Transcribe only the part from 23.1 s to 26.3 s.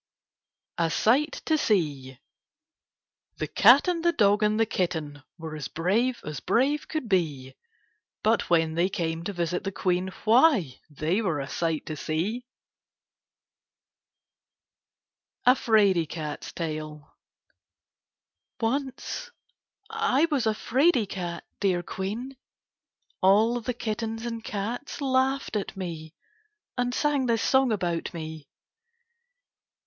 All the kittens and cats laughed at me